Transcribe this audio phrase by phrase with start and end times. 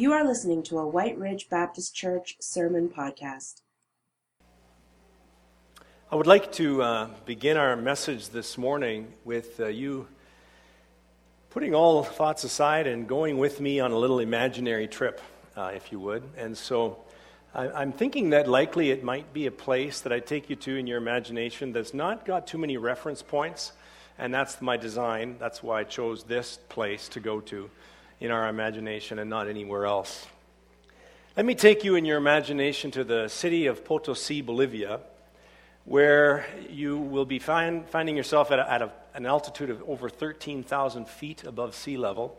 [0.00, 3.62] You are listening to a White Ridge Baptist Church sermon podcast.
[6.12, 10.06] I would like to uh, begin our message this morning with uh, you
[11.50, 15.20] putting all thoughts aside and going with me on a little imaginary trip,
[15.56, 16.22] uh, if you would.
[16.36, 16.98] And so
[17.52, 20.76] I, am thinking that likely it might be a place that I take you to
[20.76, 23.72] in your imagination that's not got too many reference points,
[24.16, 25.38] and that's my design.
[25.40, 27.68] That's why I chose this place to go to
[28.20, 30.26] in our imagination and not anywhere else.
[31.36, 35.00] Let me take you in your imagination to the city of Potosi, Bolivia,
[35.84, 40.08] where you will be find, finding yourself at, a, at a, an altitude of over
[40.08, 42.36] 13,000 feet above sea level,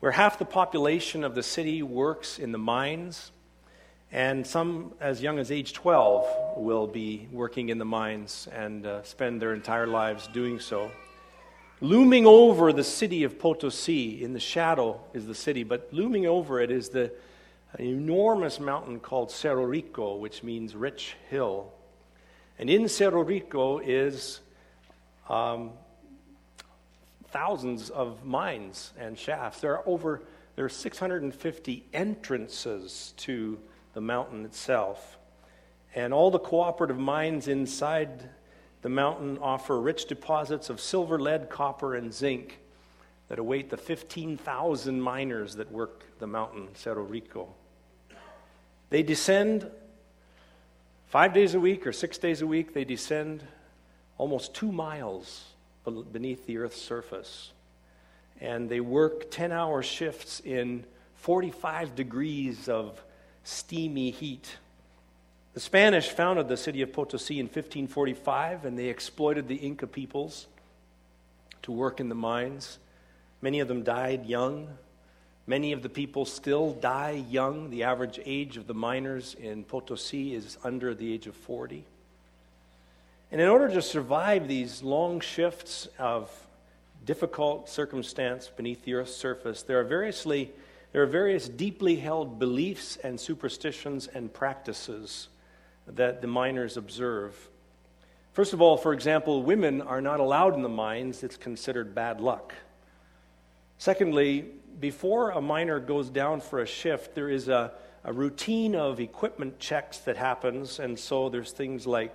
[0.00, 3.30] where half the population of the city works in the mines
[4.10, 9.02] and some, as young as age 12, will be working in the mines and uh,
[9.02, 10.90] spend their entire lives doing so.
[11.80, 16.60] Looming over the city of Potosi, in the shadow is the city, but looming over
[16.60, 17.12] it is the
[17.74, 21.72] an enormous mountain called Cerro Rico, which means rich hill.
[22.58, 24.40] And in Cerro Rico is
[25.28, 25.70] um,
[27.30, 29.60] thousands of mines and shafts.
[29.60, 30.22] There are over
[30.56, 33.60] there are 650 entrances to
[33.92, 35.18] the mountain itself.
[35.94, 38.28] And all the cooperative mines inside
[38.82, 42.60] the mountain offer rich deposits of silver, lead, copper, and zinc
[43.28, 47.48] that await the 15,000 miners that work the mountain, Cerro Rico.
[48.90, 49.70] They descend
[51.06, 53.44] five days a week or six days a week, they descend
[54.16, 55.44] almost two miles
[56.12, 57.52] beneath the Earth's surface.
[58.40, 63.02] And they work 10 hour shifts in 45 degrees of
[63.42, 64.56] steamy heat.
[65.58, 70.46] The Spanish founded the city of Potosi in 1545, and they exploited the Inca peoples
[71.62, 72.78] to work in the mines.
[73.42, 74.68] Many of them died young.
[75.48, 77.70] Many of the people still die young.
[77.70, 81.84] The average age of the miners in Potosi is under the age of 40.
[83.32, 86.30] And in order to survive these long shifts of
[87.04, 90.52] difficult circumstance beneath the earth's surface, there are variously
[90.92, 95.26] there are various deeply held beliefs and superstitions and practices
[95.94, 97.34] that the miners observe.
[98.32, 102.20] First of all, for example, women are not allowed in the mines, it's considered bad
[102.20, 102.54] luck.
[103.78, 104.46] Secondly,
[104.80, 107.72] before a miner goes down for a shift, there is a,
[108.04, 112.14] a routine of equipment checks that happens, and so there's things like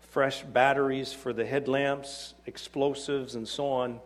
[0.00, 4.00] fresh batteries for the headlamps, explosives, and so on.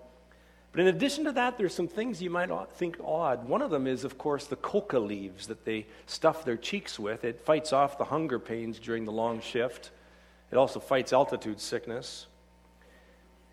[0.73, 3.47] But in addition to that, there's some things you might think odd.
[3.47, 7.25] One of them is, of course, the coca leaves that they stuff their cheeks with.
[7.25, 9.91] It fights off the hunger pains during the long shift.
[10.51, 12.27] It also fights altitude sickness.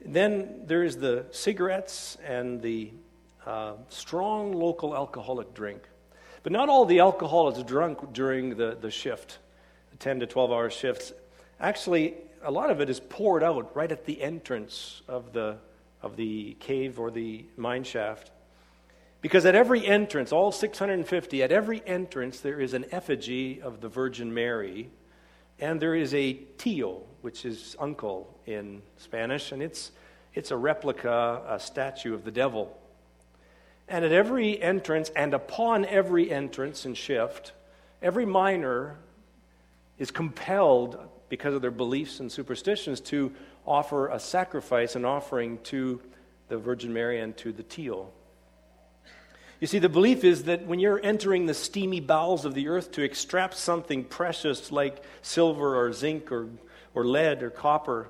[0.03, 2.91] Then there is the cigarettes and the
[3.46, 5.84] uh, strong local alcoholic drink.
[6.44, 9.40] But not all the alcohol is drunk during the, the shift,
[9.91, 11.12] the 10 to 12 hour shifts.
[11.59, 15.58] Actually, a lot of it is poured out right at the entrance of the
[16.02, 18.32] of the cave or the mine shaft.
[19.22, 23.90] Because at every entrance, all 650, at every entrance, there is an effigy of the
[23.90, 24.90] Virgin Mary,
[25.59, 29.92] and there is a tío, which is uncle in Spanish, and it's,
[30.34, 32.78] it's a replica, a statue of the devil.
[33.90, 37.52] And at every entrance, and upon every entrance and shift,
[38.02, 38.96] every miner
[39.98, 43.34] is compelled, because of their beliefs and superstitions, to
[43.69, 46.02] offer a sacrifice, an offering to
[46.50, 48.07] the Virgin Mary and to the tío.
[49.59, 52.91] You see, the belief is that when you're entering the steamy bowels of the earth
[52.94, 56.47] to extract something precious like silver or zinc or,
[56.96, 58.08] or lead or copper,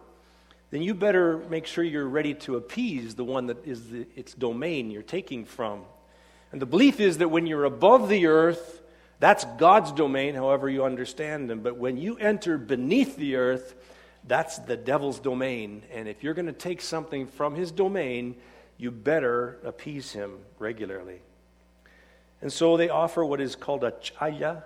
[0.72, 4.34] then you better make sure you're ready to appease the one that is the, its
[4.34, 5.82] domain you're taking from.
[6.52, 8.84] And the belief is that when you're above the earth,
[9.20, 11.62] that's God's domain, however you understand them.
[11.62, 13.76] But when you enter beneath the earth,
[14.30, 15.84] that's the devil's domain.
[15.92, 18.36] And if you're going to take something from his domain,
[18.78, 21.20] you better appease him regularly.
[22.42, 24.64] And so they offer what is called a chaya.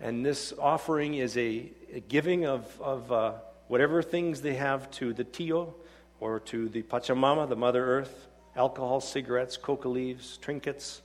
[0.00, 3.32] And this offering is a, a giving of, of uh,
[3.68, 5.74] whatever things they have to the tío
[6.20, 11.02] or to the Pachamama, the Mother Earth alcohol, cigarettes, coca leaves, trinkets.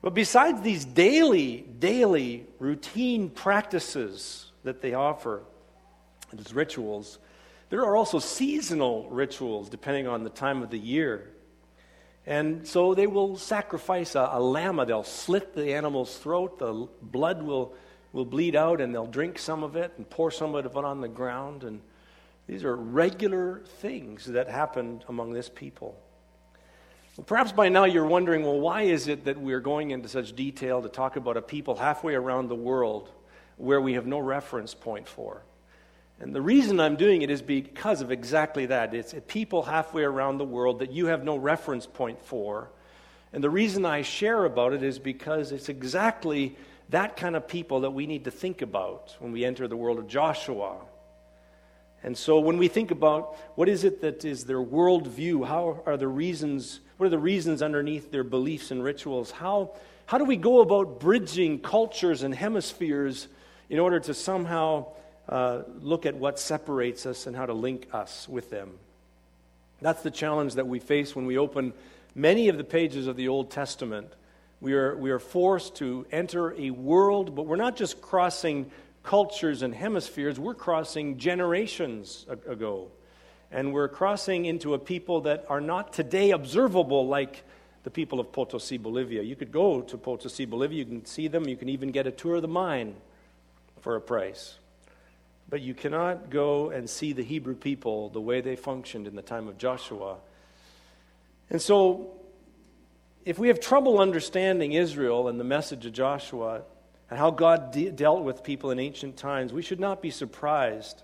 [0.00, 5.42] But besides these daily, daily routine practices that they offer,
[6.52, 7.18] rituals.
[7.70, 11.30] There are also seasonal rituals depending on the time of the year.
[12.26, 14.84] And so they will sacrifice a, a llama.
[14.84, 16.58] They'll slit the animal's throat.
[16.58, 17.74] The blood will,
[18.12, 21.00] will bleed out, and they'll drink some of it and pour some of it on
[21.00, 21.64] the ground.
[21.64, 21.80] And
[22.46, 25.98] these are regular things that happened among this people.
[27.26, 30.82] Perhaps by now you're wondering well, why is it that we're going into such detail
[30.82, 33.10] to talk about a people halfway around the world
[33.56, 35.42] where we have no reference point for?
[36.20, 38.92] And the reason I'm doing it is because of exactly that.
[38.92, 42.70] It's people halfway around the world that you have no reference point for.
[43.32, 46.56] And the reason I share about it is because it's exactly
[46.88, 49.98] that kind of people that we need to think about when we enter the world
[49.98, 50.76] of Joshua.
[52.02, 55.96] And so when we think about what is it that is their worldview, how are
[55.96, 59.72] the reasons, what are the reasons underneath their beliefs and rituals, how,
[60.06, 63.28] how do we go about bridging cultures and hemispheres
[63.68, 64.86] in order to somehow
[65.28, 68.78] uh, look at what separates us and how to link us with them?
[69.80, 71.72] That's the challenge that we face when we open
[72.14, 74.12] many of the pages of the Old Testament.
[74.60, 78.70] We are, we are forced to enter a world, but we're not just crossing
[79.04, 82.88] cultures and hemispheres, we're crossing generations ago.
[83.50, 87.44] And we're crossing into a people that are not today observable like
[87.84, 89.22] the people of Potosi, Bolivia.
[89.22, 92.10] You could go to Potosi, Bolivia, you can see them, you can even get a
[92.10, 92.96] tour of the mine
[93.80, 94.58] for a price.
[95.50, 99.22] But you cannot go and see the Hebrew people the way they functioned in the
[99.22, 100.18] time of Joshua
[101.50, 102.10] and so,
[103.24, 106.62] if we have trouble understanding Israel and the message of Joshua
[107.10, 111.02] and how God de- dealt with people in ancient times, we should not be surprised.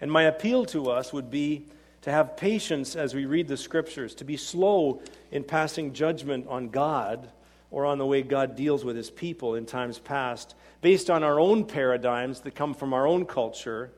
[0.00, 1.66] And my appeal to us would be
[2.02, 5.00] to have patience as we read the scriptures, to be slow
[5.30, 7.30] in passing judgment on God
[7.74, 11.40] or on the way God deals with his people in times past, based on our
[11.40, 13.90] own paradigms that come from our own culture,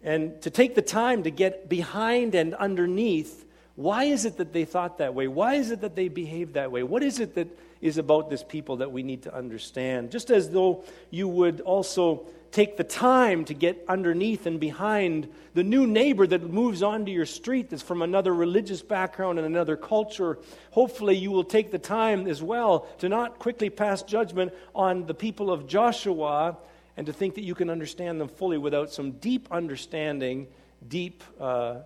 [0.00, 3.44] and to take the time to get behind and underneath
[3.74, 5.26] why is it that they thought that way?
[5.26, 6.84] Why is it that they behaved that way?
[6.84, 7.48] What is it that
[7.80, 10.12] is about this people that we need to understand?
[10.12, 15.64] Just as though you would also take the time to get underneath and behind the
[15.64, 20.38] new neighbor that moves onto your street that's from another religious background and another culture.
[20.70, 25.14] Hopefully, you will take the time as well to not quickly pass judgment on the
[25.14, 26.58] people of Joshua
[26.96, 30.46] and to think that you can understand them fully without some deep understanding,
[30.88, 31.76] deep uh,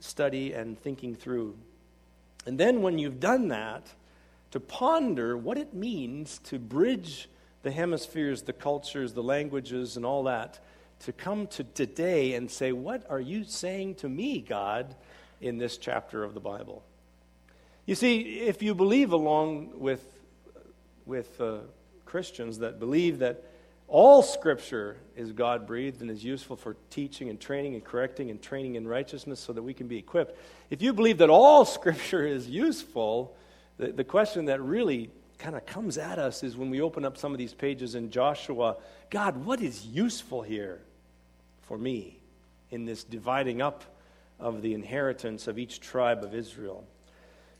[0.00, 1.56] study and thinking through.
[2.44, 3.86] And then when you've done that,
[4.50, 7.28] to ponder what it means to bridge
[7.62, 10.58] the hemispheres, the cultures, the languages, and all that,
[11.00, 14.94] to come to today and say, What are you saying to me, God,
[15.40, 16.82] in this chapter of the Bible?
[17.86, 20.04] You see, if you believe along with,
[21.06, 21.58] with uh,
[22.04, 23.44] Christians that believe that
[23.88, 28.40] all scripture is God breathed and is useful for teaching and training and correcting and
[28.40, 30.38] training in righteousness so that we can be equipped.
[30.70, 33.36] If you believe that all scripture is useful,
[33.78, 35.10] the, the question that really
[35.40, 38.10] kind of comes at us is when we open up some of these pages in
[38.10, 38.76] Joshua
[39.08, 40.80] God, what is useful here
[41.62, 42.20] for me
[42.70, 43.82] in this dividing up
[44.38, 46.84] of the inheritance of each tribe of Israel?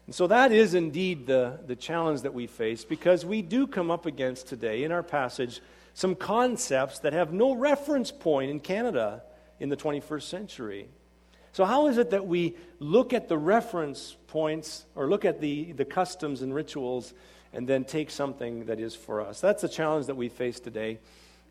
[0.07, 3.91] And so that is indeed the, the challenge that we face because we do come
[3.91, 5.61] up against today in our passage
[5.95, 9.23] some concepts that have no reference point in Canada
[9.59, 10.89] in the 21st century.
[11.53, 15.73] So, how is it that we look at the reference points or look at the,
[15.73, 17.13] the customs and rituals
[17.53, 19.41] and then take something that is for us?
[19.41, 20.99] That's the challenge that we face today.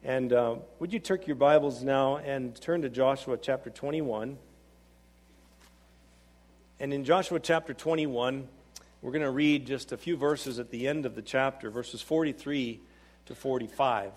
[0.04, 4.38] And uh, would you take your Bibles now and turn to Joshua chapter 21?
[6.80, 8.48] And in Joshua chapter 21,
[9.02, 12.02] we're going to read just a few verses at the end of the chapter, verses
[12.02, 12.80] 43
[13.26, 14.12] to 45.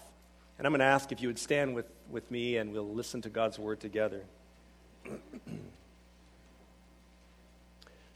[0.59, 3.21] And I'm going to ask if you would stand with, with me and we'll listen
[3.23, 4.23] to God's word together.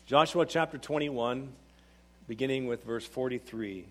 [0.06, 1.52] Joshua chapter 21,
[2.26, 3.86] beginning with verse 43.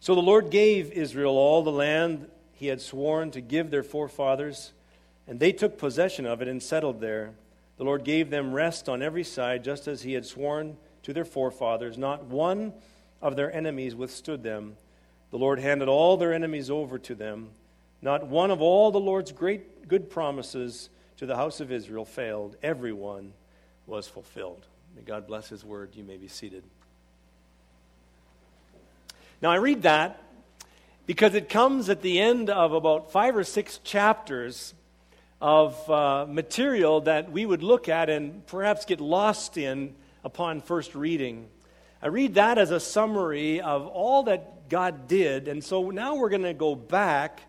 [0.00, 4.72] So the Lord gave Israel all the land he had sworn to give their forefathers,
[5.26, 7.32] and they took possession of it and settled there.
[7.76, 11.24] The Lord gave them rest on every side, just as he had sworn to their
[11.24, 11.96] forefathers.
[11.96, 12.72] Not one
[13.22, 14.76] of their enemies withstood them.
[15.30, 17.50] The Lord handed all their enemies over to them.
[18.02, 22.56] Not one of all the Lord's great good promises to the house of Israel failed.
[22.62, 23.32] Every one
[23.86, 24.66] was fulfilled.
[24.96, 25.90] May God bless his word.
[25.94, 26.64] You may be seated.
[29.42, 30.22] Now, I read that
[31.06, 34.74] because it comes at the end of about five or six chapters
[35.40, 39.94] of uh, material that we would look at and perhaps get lost in
[40.24, 41.48] upon first reading.
[42.02, 45.48] I read that as a summary of all that God did.
[45.48, 47.40] And so now we're going to go back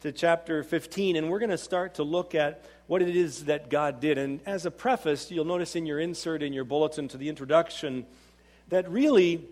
[0.00, 3.70] to chapter 15 and we're going to start to look at what it is that
[3.70, 4.18] God did.
[4.18, 8.04] And as a preface, you'll notice in your insert in your bulletin to the introduction
[8.68, 9.46] that really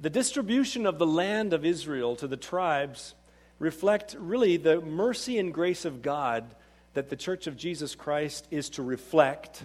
[0.00, 3.14] the distribution of the land of Israel to the tribes
[3.58, 6.44] reflect really the mercy and grace of God
[6.94, 9.64] that the church of Jesus Christ is to reflect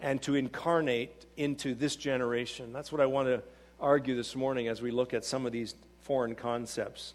[0.00, 2.72] and to incarnate into this generation.
[2.72, 3.42] That's what I want to
[3.78, 7.14] argue this morning as we look at some of these foreign concepts.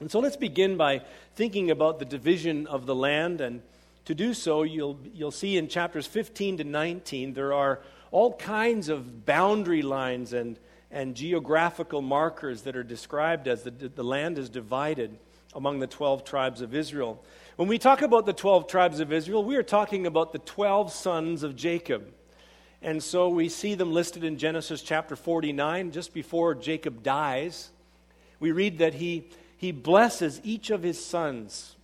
[0.00, 1.02] And so let's begin by
[1.34, 3.40] thinking about the division of the land.
[3.40, 3.62] And
[4.04, 8.88] to do so, you'll, you'll see in chapters 15 to 19, there are all kinds
[8.88, 10.58] of boundary lines and,
[10.90, 15.18] and geographical markers that are described as the, the land is divided
[15.54, 17.22] among the 12 tribes of Israel.
[17.56, 20.92] When we talk about the 12 tribes of Israel, we are talking about the 12
[20.92, 22.12] sons of Jacob.
[22.80, 27.70] And so we see them listed in Genesis chapter 49, just before Jacob dies.
[28.38, 31.74] We read that he, he blesses each of his sons.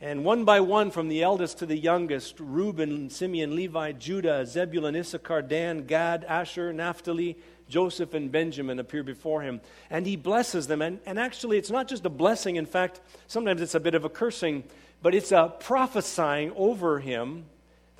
[0.00, 4.96] And one by one, from the eldest to the youngest Reuben, Simeon, Levi, Judah, Zebulun,
[4.96, 7.36] Issachar, Dan, Gad, Asher, Naphtali,
[7.70, 9.60] Joseph, and Benjamin appear before him.
[9.88, 10.82] And he blesses them.
[10.82, 12.56] And, and actually, it's not just a blessing.
[12.56, 14.64] In fact, sometimes it's a bit of a cursing,
[15.00, 17.46] but it's a prophesying over him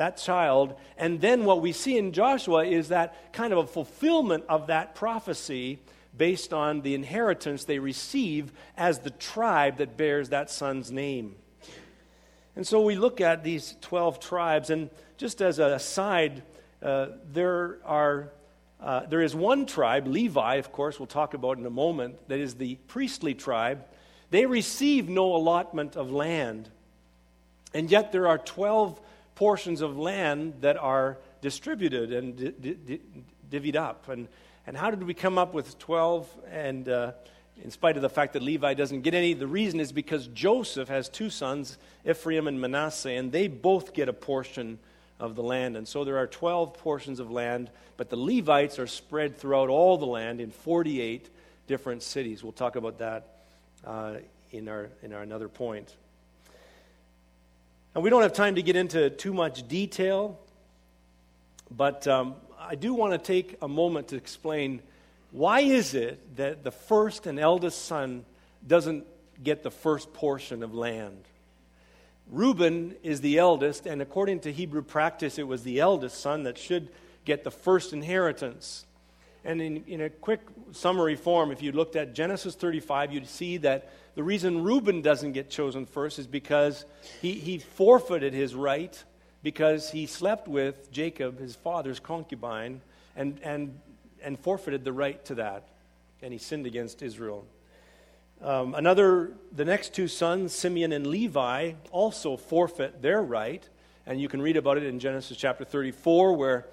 [0.00, 0.74] that child.
[0.96, 4.94] And then what we see in Joshua is that kind of a fulfillment of that
[4.94, 5.78] prophecy
[6.16, 11.36] based on the inheritance they receive as the tribe that bears that son's name.
[12.56, 16.42] And so we look at these 12 tribes, and just as a side,
[16.82, 18.32] uh, there are.
[18.82, 22.38] Uh, there is one tribe, Levi, of course, we'll talk about in a moment, that
[22.38, 23.84] is the priestly tribe.
[24.30, 26.70] They receive no allotment of land.
[27.74, 28.98] And yet there are 12
[29.34, 33.00] portions of land that are distributed and di- di-
[33.50, 34.08] divvied up.
[34.08, 34.28] And,
[34.66, 36.28] and how did we come up with 12?
[36.50, 37.12] And uh,
[37.62, 40.88] in spite of the fact that Levi doesn't get any, the reason is because Joseph
[40.88, 41.76] has two sons,
[42.08, 44.78] Ephraim and Manasseh, and they both get a portion
[45.20, 45.76] of the land.
[45.76, 49.98] And so there are 12 portions of land, but the Levites are spread throughout all
[49.98, 51.28] the land in 48
[51.66, 52.42] different cities.
[52.42, 53.36] We'll talk about that
[53.86, 54.14] uh,
[54.50, 55.94] in, our, in our another point.
[57.94, 60.38] And we don't have time to get into too much detail,
[61.70, 64.80] but um, I do want to take a moment to explain
[65.32, 68.24] why is it that the first and eldest son
[68.66, 69.06] doesn't
[69.42, 71.22] get the first portion of land?
[72.30, 76.56] Reuben is the eldest, and according to Hebrew practice, it was the eldest son that
[76.56, 76.88] should
[77.24, 78.86] get the first inheritance.
[79.44, 80.40] And in, in a quick
[80.72, 85.32] summary form, if you looked at Genesis 35, you'd see that the reason Reuben doesn't
[85.32, 86.84] get chosen first is because
[87.20, 89.02] he, he forfeited his right
[89.42, 92.80] because he slept with Jacob, his father's concubine,
[93.16, 93.78] and, and,
[94.22, 95.66] and forfeited the right to that.
[96.22, 97.46] And he sinned against Israel.
[98.42, 103.68] Um, another, the next two sons, Simeon and Levi, also forfeit their right.
[104.06, 106.66] And you can read about it in Genesis chapter 34, where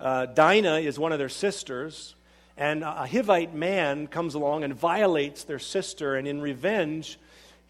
[0.00, 2.14] uh, Dinah is one of their sisters,
[2.56, 7.18] and a Hivite man comes along and violates their sister, and in revenge,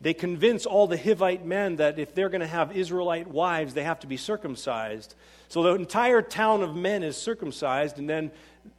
[0.00, 3.82] they convince all the Hivite men that if they're going to have Israelite wives, they
[3.82, 5.16] have to be circumcised.
[5.48, 8.30] So the entire town of men is circumcised, and then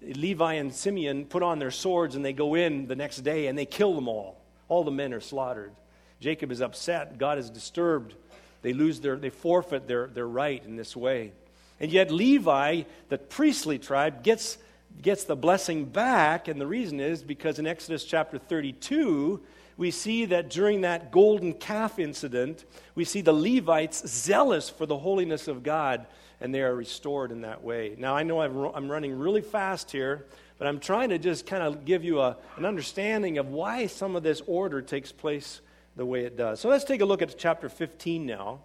[0.02, 3.58] Levi and Simeon put on their swords and they go in the next day and
[3.58, 4.43] they kill them all.
[4.70, 5.74] All the men are slaughtered.
[6.20, 7.18] Jacob is upset.
[7.18, 8.16] God is disturbed.
[8.62, 11.34] They lose their, they forfeit their, their right in this way.
[11.80, 14.58] And yet, Levi, the priestly tribe, gets,
[15.02, 16.48] gets the blessing back.
[16.48, 19.42] And the reason is because in Exodus chapter 32,
[19.76, 22.64] we see that during that golden calf incident,
[22.96, 26.06] we see the Levites zealous for the holiness of God,
[26.40, 27.96] and they are restored in that way.
[27.98, 30.26] Now, I know I'm running really fast here,
[30.64, 34.16] but I'm trying to just kind of give you a, an understanding of why some
[34.16, 35.60] of this order takes place
[35.98, 36.62] the way it does.
[36.62, 38.62] So let's take a look at chapter 15 now.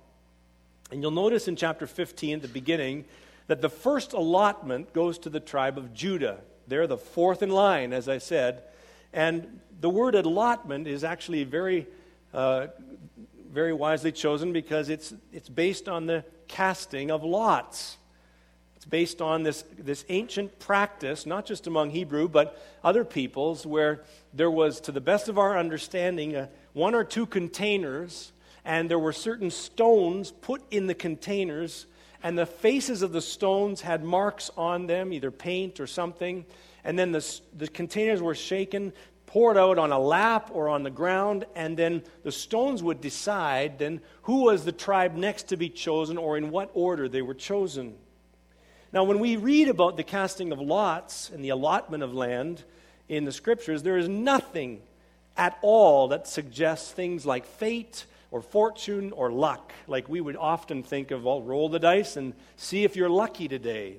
[0.93, 3.05] And you'll notice in chapter 15 at the beginning
[3.49, 6.39] that the first allotment goes to the tribe of Judah.
[6.69, 8.63] They're the fourth in line, as I said.
[9.13, 11.89] And the word allotment is actually very,
[12.33, 12.69] uh,
[13.51, 17.97] very wisely chosen because it's, it's based on the casting of lots.
[18.79, 24.01] It's based on this, this ancient practice, not just among Hebrew, but other peoples, where
[24.33, 28.33] there was, to the best of our understanding, uh, one or two containers
[28.69, 31.87] and there were certain stones put in the containers,
[32.23, 36.45] and the faces of the stones had marks on them, either paint or something.
[36.85, 38.93] And then the, the containers were shaken,
[39.25, 43.79] poured out on a lap or on the ground, and then the stones would decide
[43.79, 47.33] then who was the tribe next to be chosen or in what order they were
[47.33, 47.95] chosen.
[48.93, 52.65] Now, when we read about the casting of lots and the allotment of land
[53.09, 54.81] in the scriptures, there is nothing
[55.37, 60.83] at all that suggests things like fate or fortune or luck, like we would often
[60.83, 63.99] think of, well, roll the dice and see if you're lucky today.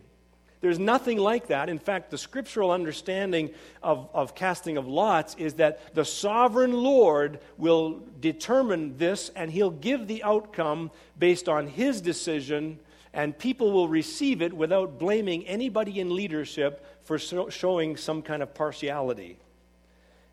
[0.61, 1.69] There's nothing like that.
[1.69, 7.39] In fact, the scriptural understanding of, of casting of lots is that the sovereign Lord
[7.57, 12.79] will determine this and he'll give the outcome based on his decision
[13.13, 18.53] and people will receive it without blaming anybody in leadership for showing some kind of
[18.53, 19.37] partiality.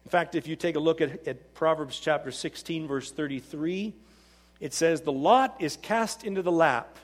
[0.05, 3.95] In fact, if you take a look at, at, Proverbs chapter 16, verse 33,
[4.61, 6.99] it says, The lot is cast into the lap,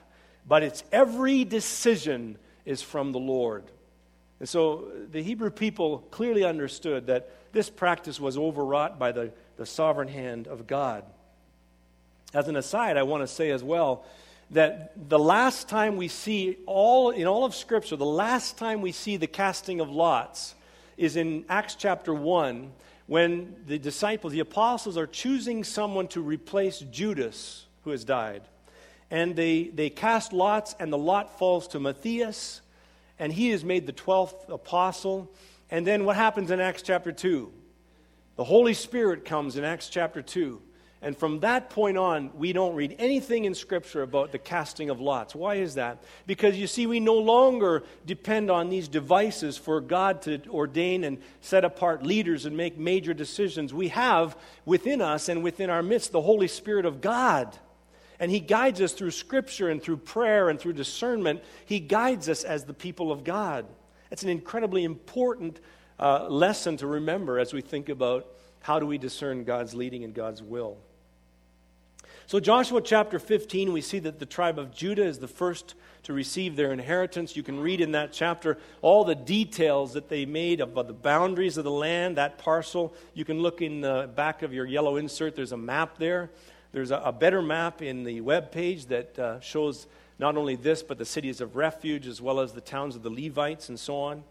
[0.46, 3.64] but its every decision is from the Lord.
[4.38, 9.66] And so the Hebrew people clearly understood that this practice was overwrought by the, the
[9.66, 11.04] sovereign hand of God.
[12.34, 14.04] As an aside, I want to say as well
[14.52, 18.92] that the last time we see all in all of scripture the last time we
[18.92, 20.54] see the casting of lots
[20.96, 22.70] is in acts chapter 1
[23.06, 28.42] when the disciples the apostles are choosing someone to replace judas who has died.
[29.10, 32.62] And they, they cast lots and the lot falls to matthias
[33.18, 35.30] and he is made the 12th apostle.
[35.70, 37.52] And then what happens in acts chapter 2
[38.34, 40.60] the holy spirit comes in acts chapter 2
[41.04, 45.00] and from that point on, we don't read anything in Scripture about the casting of
[45.00, 45.34] lots.
[45.34, 45.98] Why is that?
[46.28, 51.18] Because you see, we no longer depend on these devices for God to ordain and
[51.40, 53.74] set apart leaders and make major decisions.
[53.74, 57.58] We have within us and within our midst the Holy Spirit of God.
[58.20, 61.42] And He guides us through Scripture and through prayer and through discernment.
[61.66, 63.66] He guides us as the people of God.
[64.12, 65.58] It's an incredibly important
[65.98, 68.28] uh, lesson to remember as we think about
[68.60, 70.78] how do we discern God's leading and God's will.
[72.26, 75.74] So, Joshua chapter 15, we see that the tribe of Judah is the first
[76.04, 77.36] to receive their inheritance.
[77.36, 81.56] You can read in that chapter all the details that they made about the boundaries
[81.56, 82.94] of the land, that parcel.
[83.14, 86.30] You can look in the back of your yellow insert, there's a map there.
[86.72, 89.86] There's a, a better map in the web page that uh, shows
[90.18, 93.10] not only this, but the cities of refuge, as well as the towns of the
[93.10, 94.24] Levites and so on.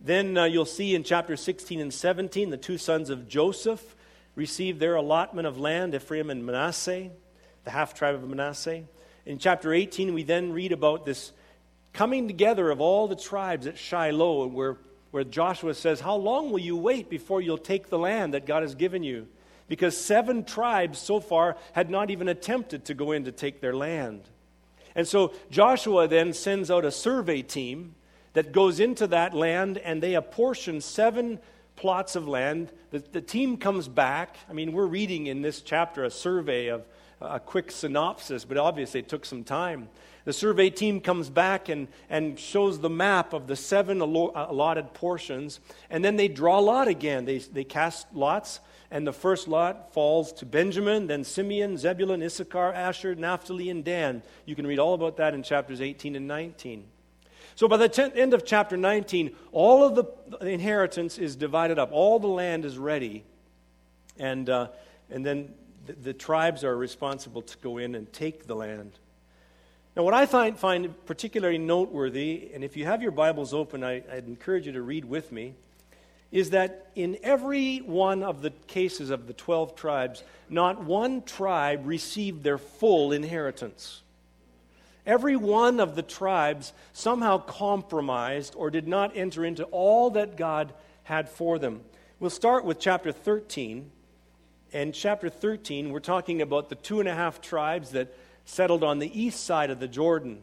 [0.00, 3.94] Then uh, you'll see in chapter 16 and 17 the two sons of Joseph
[4.34, 7.10] received their allotment of land, Ephraim and Manasseh,
[7.64, 8.84] the half tribe of Manasseh.
[9.26, 11.32] In chapter 18, we then read about this
[11.92, 14.78] coming together of all the tribes at Shiloh, where,
[15.10, 18.62] where Joshua says, How long will you wait before you'll take the land that God
[18.62, 19.28] has given you?
[19.68, 23.74] Because seven tribes so far had not even attempted to go in to take their
[23.74, 24.28] land.
[24.94, 27.94] And so Joshua then sends out a survey team
[28.34, 31.38] that goes into that land and they apportion seven
[31.76, 32.72] plots of land.
[32.90, 34.36] The, the team comes back.
[34.48, 36.84] I mean, we're reading in this chapter a survey of
[37.20, 39.88] a quick synopsis, but obviously it took some time.
[40.24, 45.60] The survey team comes back and, and shows the map of the seven allotted portions,
[45.90, 47.24] and then they draw lot again.
[47.24, 52.72] They, they cast lots, and the first lot falls to Benjamin, then Simeon, Zebulun, Issachar,
[52.72, 54.22] Asher, Naphtali, and Dan.
[54.44, 56.84] You can read all about that in chapters 18 and 19.
[57.54, 62.18] So by the end of chapter 19, all of the inheritance is divided up, all
[62.18, 63.24] the land is ready.
[64.18, 64.68] And, uh,
[65.10, 65.54] and then
[65.86, 68.92] the, the, tribes are responsible to go in and take the land.
[69.96, 74.02] Now, what I find, find particularly noteworthy, and if you have your Bibles open, I,
[74.10, 75.54] I'd encourage you to read with me,
[76.30, 81.82] is that in every one of the cases of the 12 tribes, not one tribe
[81.84, 84.01] received their full inheritance.
[85.04, 90.72] Every one of the tribes somehow compromised or did not enter into all that God
[91.04, 91.82] had for them.
[92.20, 93.90] We'll start with chapter 13.
[94.72, 99.00] And chapter 13, we're talking about the two and a half tribes that settled on
[99.00, 100.40] the east side of the Jordan.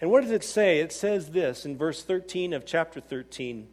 [0.00, 0.80] And what does it say?
[0.80, 3.68] It says this in verse 13 of chapter 13.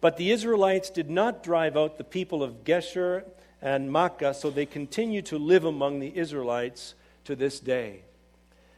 [0.00, 3.24] But the Israelites did not drive out the people of Geshur
[3.60, 8.02] and Maakah, so they continue to live among the Israelites to this day.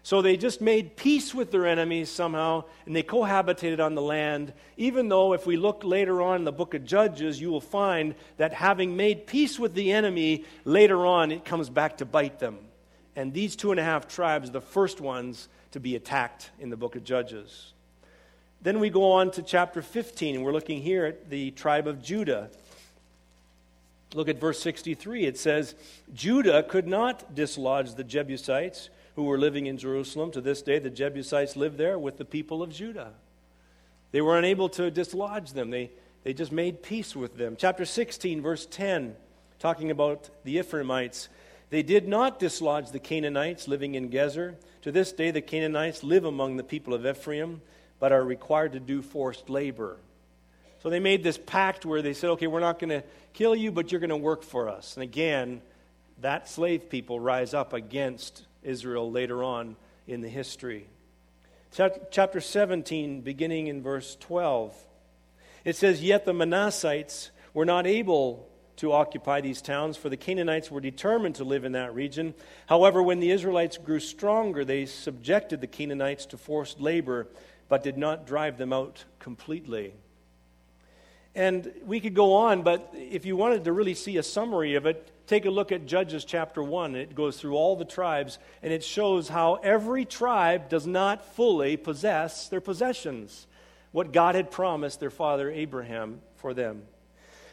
[0.02, 4.54] So they just made peace with their enemies somehow, and they cohabitated on the land.
[4.76, 8.14] Even though, if we look later on in the book of Judges, you will find
[8.38, 12.58] that having made peace with the enemy, later on it comes back to bite them.
[13.14, 16.70] And these two and a half tribes are the first ones to be attacked in
[16.70, 17.74] the book of Judges.
[18.62, 22.02] Then we go on to chapter 15, and we're looking here at the tribe of
[22.02, 22.50] Judah.
[24.14, 25.26] Look at verse 63.
[25.26, 25.74] It says,
[26.14, 30.30] Judah could not dislodge the Jebusites who were living in Jerusalem.
[30.32, 33.12] To this day, the Jebusites live there with the people of Judah.
[34.12, 35.90] They were unable to dislodge them, they,
[36.24, 37.56] they just made peace with them.
[37.58, 39.14] Chapter 16, verse 10,
[39.58, 41.28] talking about the Ephraimites.
[41.70, 44.56] They did not dislodge the Canaanites living in Gezer.
[44.82, 47.62] To this day, the Canaanites live among the people of Ephraim,
[48.00, 49.98] but are required to do forced labor.
[50.82, 53.70] So they made this pact where they said, okay, we're not going to kill you,
[53.70, 54.96] but you're going to work for us.
[54.96, 55.60] And again,
[56.20, 60.88] that slave people rise up against Israel later on in the history.
[61.72, 64.74] Chapter 17, beginning in verse 12,
[65.64, 70.70] it says, Yet the Manassites were not able to occupy these towns, for the Canaanites
[70.70, 72.34] were determined to live in that region.
[72.66, 77.28] However, when the Israelites grew stronger, they subjected the Canaanites to forced labor,
[77.68, 79.92] but did not drive them out completely.
[81.34, 84.86] And we could go on, but if you wanted to really see a summary of
[84.86, 86.96] it, take a look at Judges chapter 1.
[86.96, 91.76] It goes through all the tribes, and it shows how every tribe does not fully
[91.76, 93.46] possess their possessions,
[93.92, 96.82] what God had promised their father Abraham for them.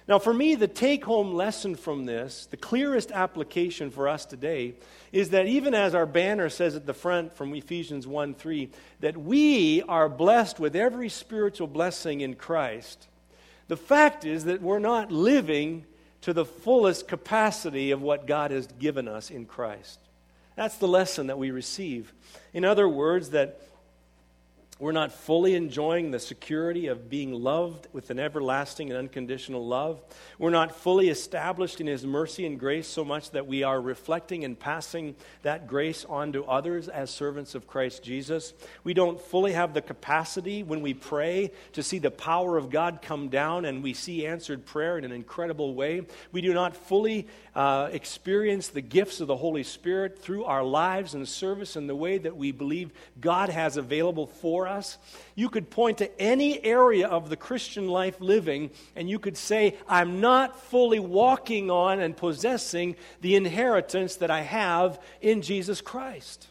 [0.07, 4.73] Now, for me, the take home lesson from this, the clearest application for us today,
[5.11, 9.17] is that even as our banner says at the front from Ephesians 1 3, that
[9.17, 13.07] we are blessed with every spiritual blessing in Christ
[13.67, 15.85] the fact is that we're not living
[16.27, 19.97] to the fullest capacity of what God has given us in Christ.
[20.57, 22.13] That's the lesson that we receive.
[22.53, 23.61] In other words, that
[24.79, 29.99] we're not fully enjoying the security of being loved with an everlasting and unconditional love.
[30.37, 34.43] We're not fully established in His mercy and grace so much that we are reflecting
[34.43, 38.53] and passing that grace on to others as servants of Christ Jesus.
[38.83, 42.99] We don't fully have the capacity when we pray to see the power of God
[43.01, 46.03] come down and we see answered prayer in an incredible way.
[46.31, 51.15] We do not fully uh, experience the gifts of the Holy Spirit through our lives
[51.15, 54.97] and service in the way that we believe God has available for us.
[55.35, 59.75] You could point to any area of the Christian life living and you could say,
[59.87, 66.47] I'm not fully walking on and possessing the inheritance that I have in Jesus Christ.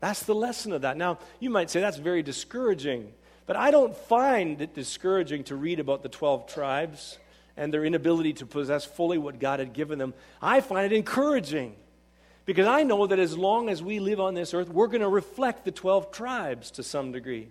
[0.00, 0.96] That's the lesson of that.
[0.96, 3.12] Now, you might say that's very discouraging,
[3.46, 7.18] but I don't find it discouraging to read about the 12 tribes
[7.56, 11.76] and their inability to possess fully what God had given them, I find it encouraging.
[12.46, 15.08] Because I know that as long as we live on this earth, we're going to
[15.08, 17.48] reflect the 12 tribes to some degree.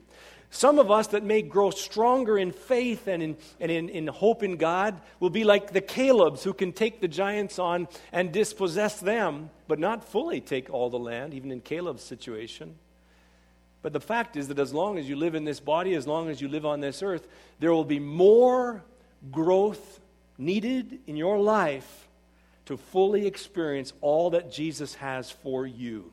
[0.51, 4.41] Some of us that may grow stronger in faith and in, and in, in hope
[4.41, 8.99] in God will be like the Calebs who can take the giants on and dispossess
[8.99, 12.75] them, but not fully take all the land, even in Caleb's situation.
[13.83, 16.29] But the fact is that as long as you live in this body, as long
[16.29, 17.27] as you live on this earth,
[17.59, 18.83] there will be more
[19.31, 19.99] growth
[20.37, 22.08] needed in your life
[22.69, 26.11] to fully experience all that Jesus has for you.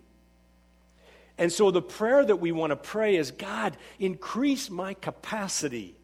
[1.36, 5.94] And so the prayer that we want to pray is God, increase my capacity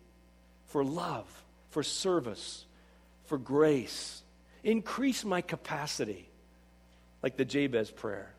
[0.66, 1.24] for love,
[1.70, 2.66] for service,
[3.24, 4.22] for grace.
[4.62, 6.28] Increase my capacity,
[7.22, 8.34] like the Jabez prayer.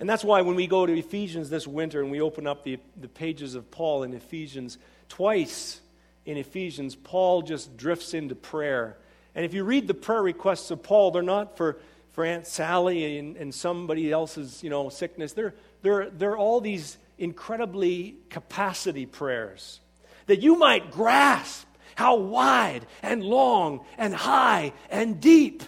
[0.00, 2.80] And that's why when we go to Ephesians this winter and we open up the,
[3.00, 5.80] the pages of Paul in Ephesians, twice
[6.26, 8.96] in Ephesians, Paul just drifts into prayer.
[9.34, 11.78] And if you read the prayer requests of Paul, they're not for,
[12.12, 15.32] for Aunt Sally and, and somebody else's you know, sickness.
[15.32, 19.80] They're, they're, they're all these incredibly capacity prayers
[20.26, 25.62] that you might grasp how wide and long and high and deep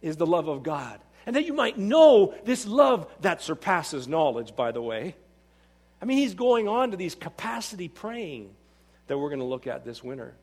[0.00, 1.00] is the love of God.
[1.26, 5.14] And that you might know this love that surpasses knowledge, by the way.
[6.00, 8.50] I mean, he's going on to these capacity praying
[9.06, 10.34] that we're going to look at this winter.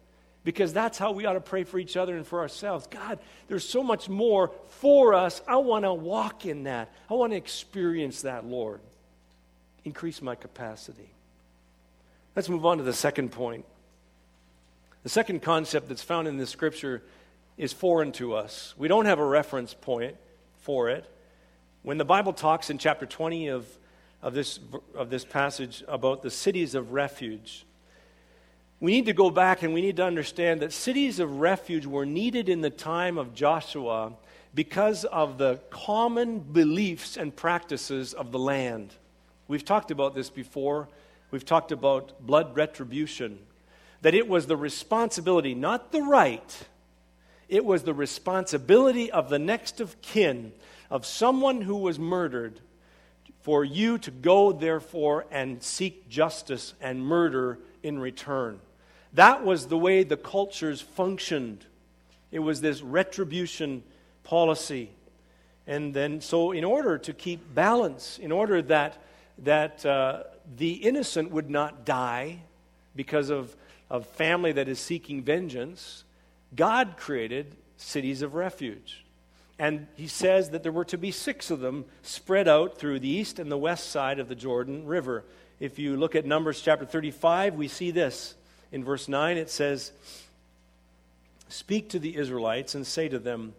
[0.43, 2.87] Because that's how we ought to pray for each other and for ourselves.
[2.87, 5.41] God, there's so much more for us.
[5.47, 6.91] I want to walk in that.
[7.09, 8.79] I want to experience that, Lord.
[9.83, 11.09] Increase my capacity.
[12.35, 13.65] Let's move on to the second point.
[15.03, 17.03] The second concept that's found in this scripture
[17.57, 18.73] is foreign to us.
[18.77, 20.15] We don't have a reference point
[20.61, 21.05] for it.
[21.83, 23.67] When the Bible talks in chapter 20 of,
[24.21, 24.59] of, this,
[24.95, 27.65] of this passage about the cities of refuge,
[28.79, 32.05] we need to go back and we need to understand that cities of refuge were
[32.05, 34.13] needed in the time of Joshua
[34.55, 38.93] because of the common beliefs and practices of the land.
[39.47, 40.87] We've talked about this before.
[41.29, 43.39] We've talked about blood retribution.
[44.01, 46.67] That it was the responsibility, not the right,
[47.49, 50.53] it was the responsibility of the next of kin,
[50.89, 52.61] of someone who was murdered,
[53.41, 58.59] for you to go, therefore, and seek justice and murder in return.
[59.13, 61.65] That was the way the cultures functioned.
[62.31, 63.83] It was this retribution
[64.23, 64.91] policy.
[65.65, 68.97] And then, so in order to keep balance, in order that,
[69.39, 70.23] that uh,
[70.57, 72.39] the innocent would not die
[72.95, 73.55] because of,
[73.89, 76.03] of family that is seeking vengeance,
[76.55, 79.05] God created cities of refuge.
[79.57, 83.09] And he says that there were to be six of them spread out through the
[83.09, 85.25] east and the west side of the Jordan River.
[85.59, 88.35] If you look at Numbers chapter 35, we see this
[88.71, 89.91] in verse 9, it says,
[91.47, 93.53] Speak to the Israelites and say to them,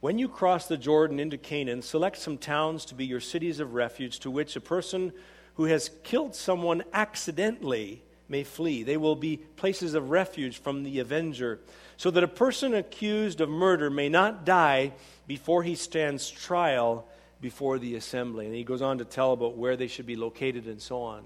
[0.00, 3.74] When you cross the Jordan into Canaan, select some towns to be your cities of
[3.74, 5.12] refuge, to which a person
[5.54, 8.82] who has killed someone accidentally may flee.
[8.82, 11.60] They will be places of refuge from the avenger,
[11.96, 14.92] so that a person accused of murder may not die
[15.26, 17.06] before he stands trial
[17.40, 18.46] before the assembly.
[18.46, 21.24] And he goes on to tell about where they should be located and so on.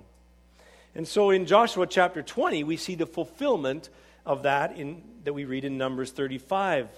[0.94, 3.88] And so in Joshua chapter 20, we see the fulfillment
[4.26, 6.88] of that in, that we read in Numbers 35.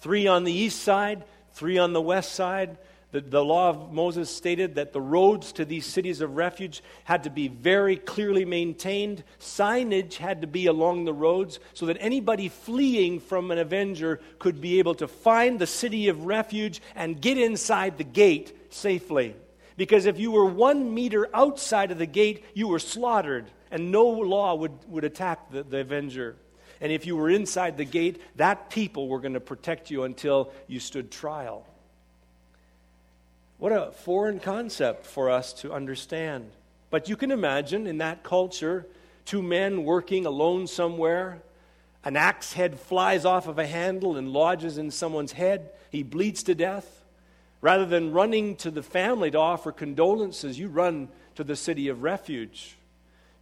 [0.00, 2.78] Three on the east side, three on the west side.
[3.12, 7.24] The, the law of Moses stated that the roads to these cities of refuge had
[7.24, 9.22] to be very clearly maintained.
[9.38, 14.60] Signage had to be along the roads so that anybody fleeing from an avenger could
[14.60, 19.36] be able to find the city of refuge and get inside the gate safely.
[19.76, 24.06] Because if you were one meter outside of the gate, you were slaughtered, and no
[24.06, 26.36] law would, would attack the, the avenger.
[26.80, 30.52] And if you were inside the gate, that people were going to protect you until
[30.66, 31.66] you stood trial.
[33.58, 36.50] What a foreign concept for us to understand.
[36.90, 38.86] But you can imagine in that culture,
[39.24, 41.42] two men working alone somewhere,
[42.04, 45.70] an axe head flies off of a handle and lodges in someone's head.
[45.90, 46.95] He bleeds to death.
[47.60, 52.02] Rather than running to the family to offer condolences, you run to the city of
[52.02, 52.76] refuge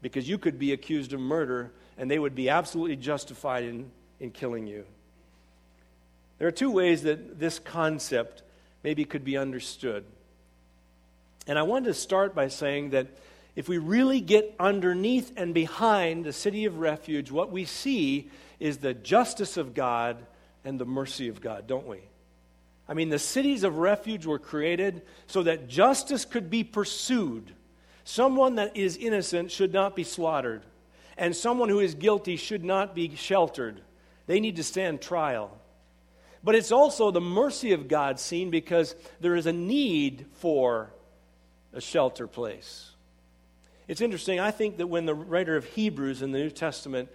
[0.03, 4.31] because you could be accused of murder and they would be absolutely justified in, in
[4.31, 4.85] killing you.
[6.39, 8.43] There are two ways that this concept
[8.83, 10.05] maybe could be understood.
[11.47, 13.07] And I wanted to start by saying that
[13.57, 18.79] if we really get underneath and behind the city of refuge, what we see is
[18.79, 20.25] the justice of God
[20.65, 22.01] and the mercy of God, don't we?
[22.89, 27.53] I mean, the cities of refuge were created so that justice could be pursued.
[28.05, 30.63] Someone that is innocent should not be slaughtered
[31.17, 33.81] and someone who is guilty should not be sheltered.
[34.27, 35.57] They need to stand trial.
[36.43, 40.91] But it's also the mercy of God seen because there is a need for
[41.73, 42.91] a shelter place.
[43.89, 44.41] It's interesting.
[44.41, 47.09] I think that when the writer of Hebrews in the New Testament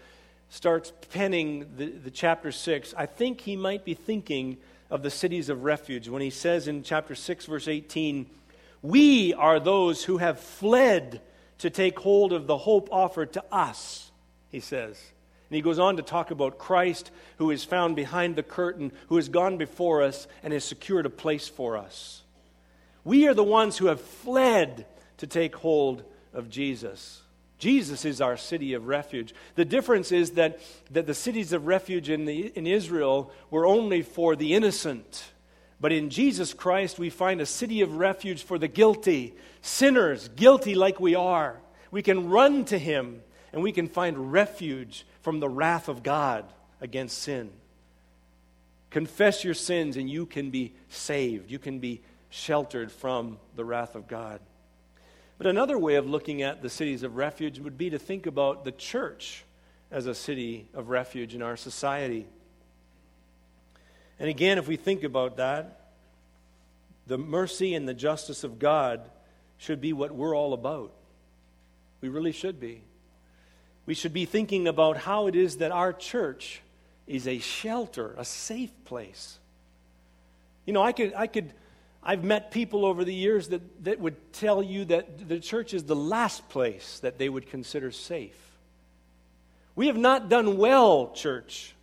[0.49, 4.57] starts penning the, the chapter 6, I think he might be thinking
[4.89, 8.25] of the cities of refuge when he says in chapter 6, verse 18,
[8.81, 11.21] We are those who have fled
[11.59, 14.11] to take hold of the hope offered to us,
[14.49, 14.99] he says.
[15.49, 19.15] And he goes on to talk about Christ, who is found behind the curtain, who
[19.15, 22.23] has gone before us and has secured a place for us.
[23.03, 24.85] We are the ones who have fled
[25.17, 27.21] to take hold of Jesus.
[27.59, 29.33] Jesus is our city of refuge.
[29.55, 30.59] The difference is that,
[30.91, 35.25] that the cities of refuge in, the, in Israel were only for the innocent.
[35.81, 40.73] But in Jesus Christ, we find a city of refuge for the guilty, sinners, guilty
[40.73, 41.59] like we are.
[41.91, 46.45] We can run to Him and we can find refuge from the wrath of God
[46.79, 47.51] against sin.
[48.89, 51.51] Confess your sins and you can be saved.
[51.51, 54.39] You can be sheltered from the wrath of God.
[55.39, 58.65] But another way of looking at the cities of refuge would be to think about
[58.65, 59.45] the church
[59.89, 62.27] as a city of refuge in our society.
[64.19, 65.93] And again, if we think about that,
[67.07, 69.09] the mercy and the justice of God
[69.57, 70.91] should be what we're all about.
[72.01, 72.81] We really should be.
[73.85, 76.61] We should be thinking about how it is that our church
[77.07, 79.39] is a shelter, a safe place.
[80.65, 81.53] You know, I could, I could,
[82.01, 85.83] I've met people over the years that, that would tell you that the church is
[85.83, 88.37] the last place that they would consider safe.
[89.75, 91.75] We have not done well, church,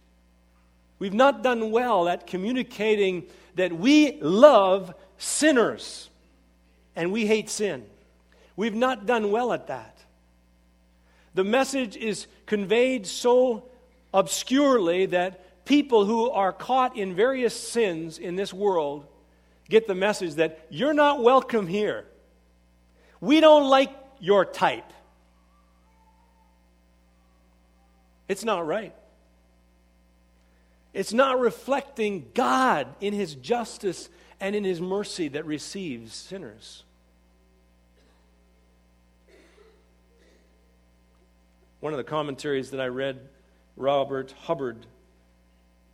[0.98, 6.08] We've not done well at communicating that we love sinners
[6.94, 7.84] and we hate sin.
[8.56, 9.98] We've not done well at that.
[11.34, 13.64] The message is conveyed so
[14.14, 19.06] obscurely that people who are caught in various sins in this world
[19.68, 22.04] get the message that you're not welcome here.
[23.20, 24.92] We don't like your type.
[28.28, 28.94] It's not right.
[30.92, 34.08] It's not reflecting God in his justice
[34.40, 36.84] and in his mercy that receives sinners.
[41.80, 43.20] One of the commentaries that I read,
[43.76, 44.86] Robert Hubbard,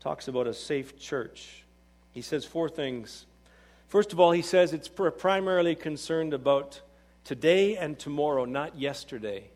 [0.01, 1.65] talks about a safe church.
[2.13, 3.27] He says four things.
[3.93, 6.81] First of all, he says it's primarily concerned about
[7.25, 9.51] today and tomorrow, not yesterday.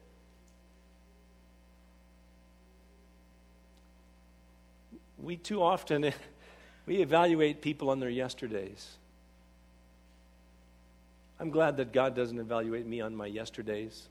[5.18, 6.12] we too often
[6.86, 8.98] we evaluate people on their yesterdays.
[11.40, 14.06] I'm glad that God doesn't evaluate me on my yesterdays.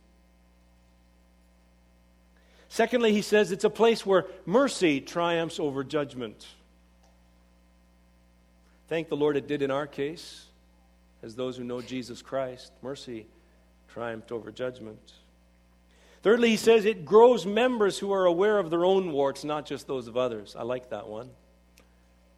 [2.67, 6.47] Secondly, he says it's a place where mercy triumphs over judgment.
[8.87, 10.45] Thank the Lord it did in our case,
[11.23, 12.71] as those who know Jesus Christ.
[12.81, 13.25] Mercy
[13.87, 15.13] triumphed over judgment.
[16.21, 19.87] Thirdly, he says it grows members who are aware of their own warts, not just
[19.87, 20.55] those of others.
[20.57, 21.29] I like that one.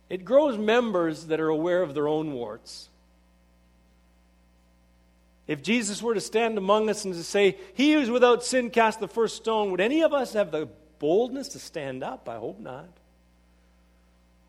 [0.09, 2.89] It grows members that are aware of their own warts.
[5.47, 8.69] If Jesus were to stand among us and to say, He who is without sin
[8.69, 10.67] cast the first stone, would any of us have the
[10.99, 12.27] boldness to stand up?
[12.27, 12.89] I hope not.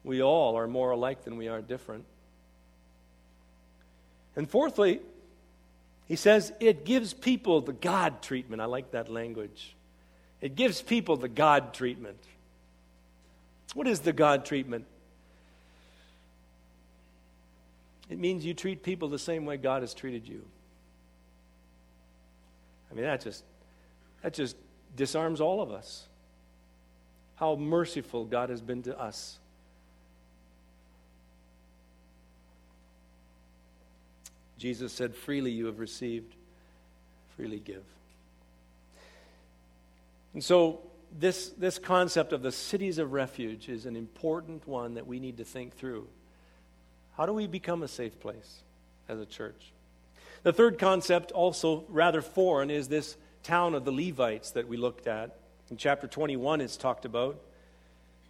[0.04, 2.04] We all are more alike than we are different.
[4.36, 5.00] And fourthly,
[6.06, 8.62] he says it gives people the God treatment.
[8.62, 9.74] I like that language.
[10.40, 12.18] It gives people the God treatment.
[13.74, 14.86] What is the God treatment?
[18.08, 20.42] It means you treat people the same way God has treated you.
[22.90, 23.44] I mean, that just,
[24.22, 24.56] that just
[24.96, 26.06] disarms all of us.
[27.36, 29.38] How merciful God has been to us.
[34.58, 36.34] Jesus said, Freely you have received,
[37.36, 37.84] freely give.
[40.34, 40.80] And so,
[41.18, 45.38] this, this concept of the cities of refuge is an important one that we need
[45.38, 46.06] to think through.
[47.16, 48.60] How do we become a safe place
[49.08, 49.72] as a church?
[50.42, 55.06] The third concept, also rather foreign, is this town of the Levites that we looked
[55.06, 55.36] at.
[55.70, 57.40] In chapter 21, it's talked about.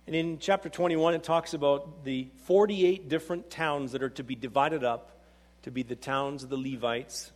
[0.07, 4.35] And in chapter 21, it talks about the 48 different towns that are to be
[4.35, 5.18] divided up
[5.63, 7.31] to be the towns of the Levites.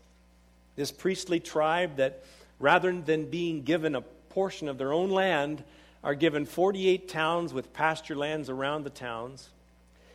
[0.77, 2.25] This priestly tribe that,
[2.59, 5.65] rather than being given a portion of their own land,
[6.03, 9.49] are given 48 towns with pasture lands around the towns.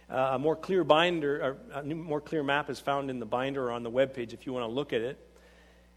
[0.09, 3.71] Uh, a more clear binder, a more clear map is found in the binder or
[3.71, 5.17] on the webpage if you want to look at it.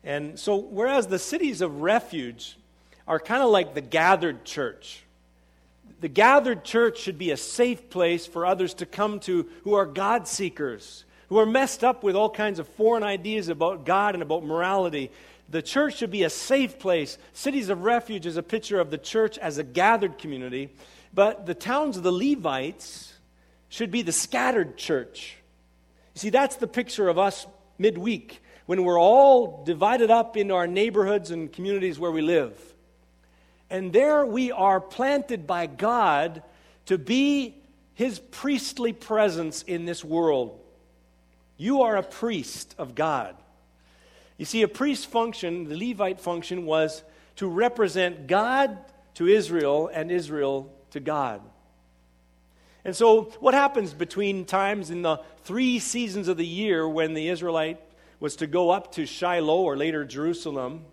[0.03, 2.57] And so, whereas the cities of refuge
[3.07, 5.05] are kind of like the gathered church,
[6.01, 9.87] the gathered church should be a safe place for others to come to who are
[9.87, 14.23] God seekers, who are messed up with all kinds of foreign ideas about God and
[14.23, 15.11] about morality.
[15.49, 17.17] The church should be a safe place.
[17.33, 20.69] Cities of refuge is a picture of the church as a gathered community.
[21.15, 23.11] But the towns of the Levites,
[23.71, 25.37] should be the scattered church.
[26.15, 27.47] You see, that's the picture of us
[27.79, 32.53] midweek when we're all divided up in our neighborhoods and communities where we live.
[33.71, 36.43] And there we are planted by God
[36.87, 37.63] to be
[37.95, 40.60] his priestly presence in this world.
[41.61, 43.37] You are a priest of God.
[44.39, 47.03] You see, a priest function, the Levite function, was
[47.37, 48.79] to represent God
[49.17, 51.43] to Israel and Israel to God.
[52.83, 57.29] And so, what happens between times in the three seasons of the year when the
[57.29, 57.79] Israelite
[58.21, 60.87] was to go up to Shiloh or later Jerusalem?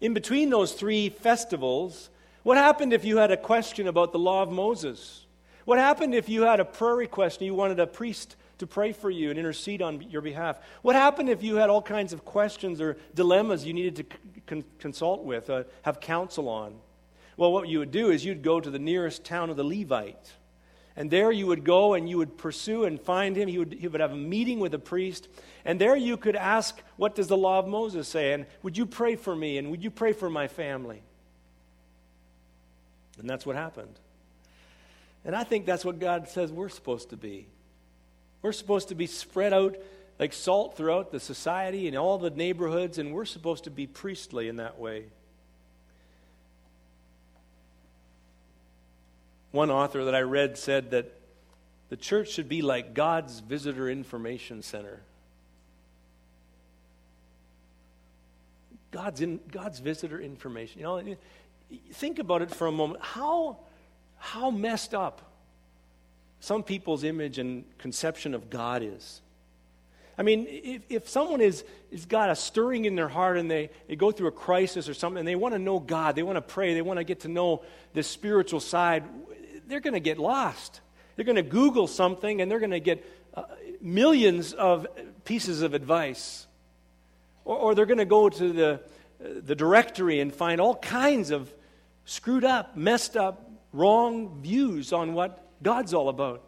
[0.00, 2.08] In between those three festivals,
[2.44, 5.26] what happened if you had a question about the law of Moses?
[5.66, 8.92] What happened if you had a prayer request and you wanted a priest to pray
[8.92, 10.58] for you and intercede on your behalf?
[10.82, 14.04] What happened if you had all kinds of questions or dilemmas you needed to
[14.46, 16.74] con- consult with, uh, have counsel on?
[17.36, 20.32] Well, what you would do is you'd go to the nearest town of the Levite
[20.96, 23.48] and there you would go and you would pursue and find him.
[23.48, 25.28] He would, he would have a meeting with a priest.
[25.64, 28.32] And there you could ask, What does the law of Moses say?
[28.32, 29.58] And would you pray for me?
[29.58, 31.02] And would you pray for my family?
[33.18, 33.98] And that's what happened.
[35.24, 37.46] And I think that's what God says we're supposed to be.
[38.44, 39.74] We're supposed to be spread out
[40.18, 44.48] like salt throughout the society and all the neighborhoods, and we're supposed to be priestly
[44.48, 45.06] in that way.
[49.50, 51.10] One author that I read said that
[51.88, 55.00] the church should be like God's visitor information center.
[58.90, 60.80] God's, in, God's visitor information.
[60.80, 61.16] You know,
[61.94, 63.02] think about it for a moment.
[63.02, 63.56] How,
[64.18, 65.22] how messed up
[66.44, 69.22] some people's image and conception of God is.
[70.16, 73.70] I mean, if, if someone is, has got a stirring in their heart and they,
[73.88, 76.36] they go through a crisis or something and they want to know God, they want
[76.36, 77.62] to pray, they want to get to know
[77.94, 79.04] the spiritual side,
[79.66, 80.80] they're going to get lost.
[81.16, 83.04] They're going to Google something and they're going to get
[83.34, 83.44] uh,
[83.80, 84.86] millions of
[85.24, 86.46] pieces of advice.
[87.44, 88.78] Or, or they're going to go to the, uh,
[89.18, 91.52] the directory and find all kinds of
[92.04, 96.42] screwed up, messed up, wrong views on what God's all about.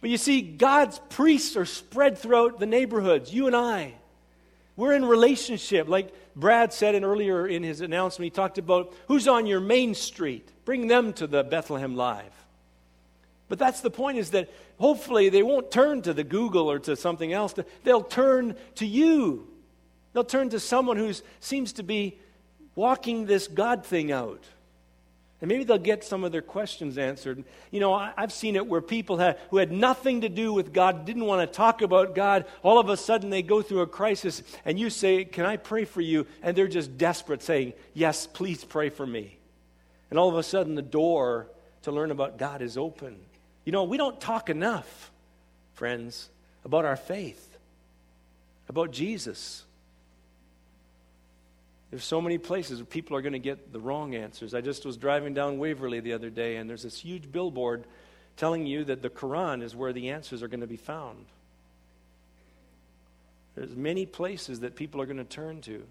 [0.00, 3.92] But you see, God's priests are spread throughout the neighborhoods, you and I.
[4.76, 5.88] We're in relationship.
[5.88, 9.94] Like Brad said in earlier in his announcement, he talked about who's on your main
[9.94, 10.48] street.
[10.64, 12.32] Bring them to the Bethlehem Live.
[13.50, 14.48] But that's the point is that
[14.78, 17.52] hopefully they won't turn to the Google or to something else.
[17.84, 19.48] They'll turn to you.
[20.12, 22.18] They'll turn to someone who seems to be
[22.74, 24.44] walking this God thing out.
[25.40, 27.44] And maybe they'll get some of their questions answered.
[27.70, 30.72] You know, I, have seen it where people had, who had nothing to do with
[30.72, 33.86] God, didn't want to talk about God, all of a sudden they go through a
[33.86, 36.26] crisis, and you say, Can I pray for you?
[36.42, 39.38] And they're just desperate, saying, Yes, please pray for me.
[40.10, 41.46] And all of a sudden the door
[41.82, 43.16] to learn about God is open.
[43.64, 45.10] You know, we don't talk enough,
[45.72, 46.28] friends,
[46.64, 47.56] about our faith,
[48.68, 49.64] about Jesus.
[51.90, 54.54] There's so many places where people are going to get the wrong answers.
[54.54, 57.84] I just was driving down Waverly the other day, and there's this huge billboard
[58.36, 61.26] telling you that the Quran is where the answers are going to be found.
[63.56, 65.82] There's many places that people are going to turn to.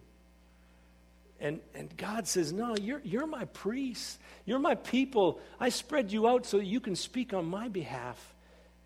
[1.41, 4.19] And, and God says, No, you're, you're my priest.
[4.45, 5.39] You're my people.
[5.59, 8.33] I spread you out so that you can speak on my behalf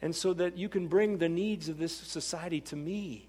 [0.02, 3.28] and so that you can bring the needs of this society to me.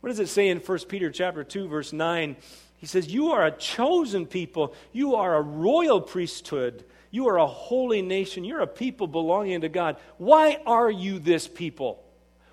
[0.00, 2.36] What does it say in 1 Peter chapter 2, verse 9?
[2.78, 4.74] He says, You are a chosen people.
[4.92, 6.84] You are a royal priesthood.
[7.10, 8.44] You are a holy nation.
[8.44, 9.96] You're a people belonging to God.
[10.18, 12.02] Why are you this people?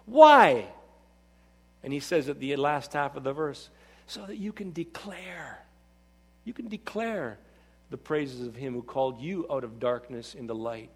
[0.05, 0.65] Why?
[1.83, 3.69] And he says at the last half of the verse,
[4.07, 5.63] so that you can declare,
[6.45, 7.37] you can declare
[7.89, 10.89] the praises of him who called you out of darkness into light.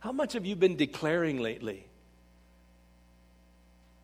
[0.00, 1.86] How much have you been declaring lately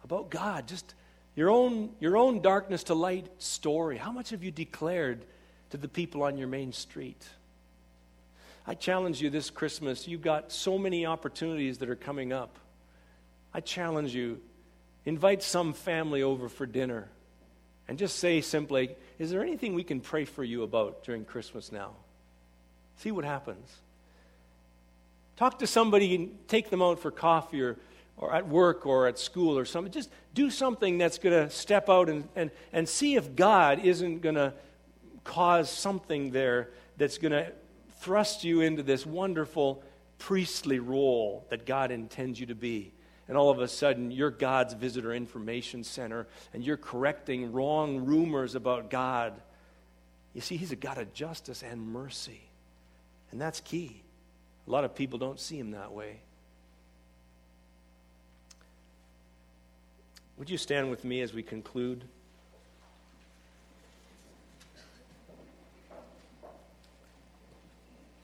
[0.04, 0.68] about God?
[0.68, 0.94] Just
[1.36, 3.98] your own, your own darkness to light story.
[3.98, 5.24] How much have you declared
[5.70, 7.22] to the people on your main street?
[8.66, 10.08] I challenge you this Christmas.
[10.08, 12.58] You've got so many opportunities that are coming up.
[13.54, 14.40] I challenge you
[15.04, 17.08] invite some family over for dinner
[17.86, 21.70] and just say simply, Is there anything we can pray for you about during Christmas
[21.70, 21.92] now?
[22.96, 23.70] See what happens.
[25.36, 27.76] Talk to somebody and take them out for coffee or
[28.16, 29.92] or at work or at school or something.
[29.92, 34.20] Just do something that's going to step out and, and, and see if God isn't
[34.20, 34.52] going to
[35.24, 37.52] cause something there that's going to
[38.00, 39.82] thrust you into this wonderful
[40.18, 42.92] priestly role that God intends you to be.
[43.28, 48.54] And all of a sudden, you're God's visitor information center and you're correcting wrong rumors
[48.54, 49.34] about God.
[50.32, 52.40] You see, He's a God of justice and mercy.
[53.32, 54.02] And that's key.
[54.66, 56.20] A lot of people don't see Him that way.
[60.38, 62.04] Would you stand with me as we conclude?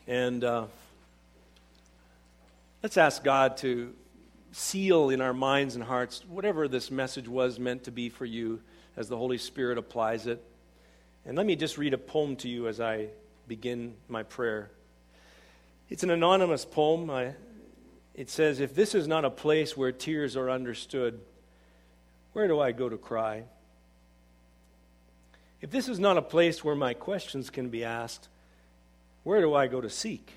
[0.06, 0.66] And uh,
[2.82, 3.94] let's ask God to
[4.50, 8.60] seal in our minds and hearts whatever this message was meant to be for you
[8.94, 10.44] as the Holy Spirit applies it.
[11.24, 13.06] And let me just read a poem to you as I
[13.48, 14.70] begin my prayer.
[15.88, 17.08] It's an anonymous poem.
[17.08, 17.32] I,
[18.14, 21.18] it says, If this is not a place where tears are understood,
[22.32, 23.44] where do I go to cry?
[25.60, 28.28] If this is not a place where my questions can be asked,
[29.22, 30.32] where do I go to seek?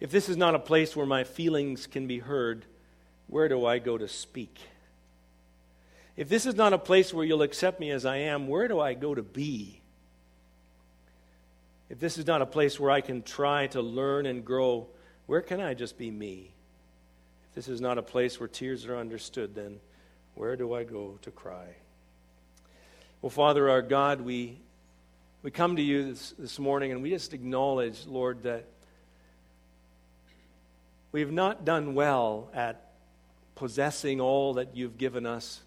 [0.00, 2.64] If this is not a place where my feelings can be heard,
[3.26, 4.58] where do I go to speak?
[6.16, 8.80] If this is not a place where you'll accept me as I am, where do
[8.80, 9.80] I go to be?
[11.88, 14.88] If this is not a place where I can try to learn and grow,
[15.26, 16.52] where can I just be me?
[17.48, 19.80] If this is not a place where tears are understood, then
[20.38, 21.66] where do I go to cry?
[23.20, 24.56] Well, Father, our God, we,
[25.42, 28.64] we come to you this, this morning and we just acknowledge, Lord, that
[31.10, 32.92] we've not done well at
[33.56, 35.60] possessing all that you've given us,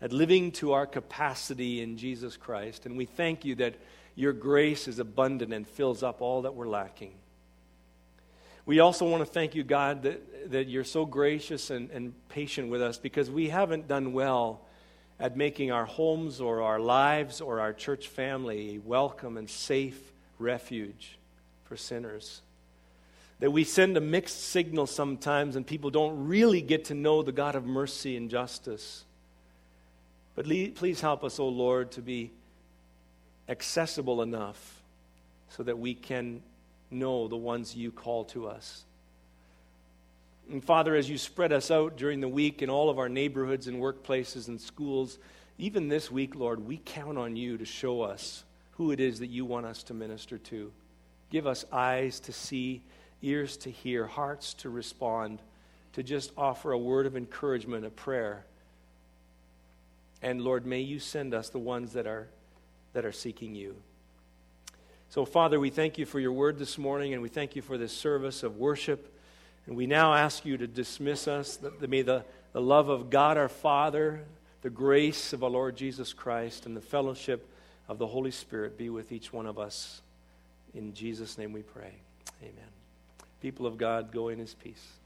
[0.00, 2.86] at living to our capacity in Jesus Christ.
[2.86, 3.74] And we thank you that
[4.14, 7.12] your grace is abundant and fills up all that we're lacking.
[8.68, 12.68] We also want to thank you, God, that, that you're so gracious and, and patient
[12.68, 14.60] with us because we haven't done well
[15.18, 20.12] at making our homes or our lives or our church family a welcome and safe
[20.38, 21.16] refuge
[21.64, 22.42] for sinners.
[23.40, 27.32] That we send a mixed signal sometimes and people don't really get to know the
[27.32, 29.02] God of mercy and justice.
[30.34, 32.32] But please help us, O oh Lord, to be
[33.48, 34.82] accessible enough
[35.48, 36.42] so that we can
[36.90, 38.84] know the ones you call to us.
[40.50, 43.66] And Father, as you spread us out during the week in all of our neighborhoods
[43.66, 45.18] and workplaces and schools,
[45.58, 49.26] even this week, Lord, we count on you to show us who it is that
[49.26, 50.72] you want us to minister to.
[51.30, 52.80] Give us eyes to see,
[53.20, 55.40] ears to hear, hearts to respond,
[55.92, 58.44] to just offer a word of encouragement, a prayer.
[60.22, 62.28] And Lord, may you send us the ones that are,
[62.92, 63.76] that are seeking you.
[65.10, 67.78] So, Father, we thank you for your word this morning, and we thank you for
[67.78, 69.10] this service of worship.
[69.66, 71.56] And we now ask you to dismiss us.
[71.56, 74.24] That may the, the love of God our Father,
[74.60, 77.48] the grace of our Lord Jesus Christ, and the fellowship
[77.88, 80.02] of the Holy Spirit be with each one of us
[80.74, 81.94] In Jesus' name we pray.
[82.42, 82.68] Amen.
[83.40, 84.97] People of God, go in his peace.